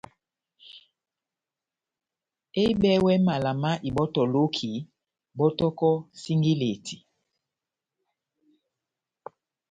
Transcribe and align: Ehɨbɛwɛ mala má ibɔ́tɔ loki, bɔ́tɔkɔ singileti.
Ehɨbɛwɛ 2.61 3.13
mala 3.27 3.51
má 3.61 3.71
ibɔ́tɔ 3.87 4.21
loki, 4.33 4.69
bɔ́tɔkɔ 5.37 5.89
singileti. 6.21 6.95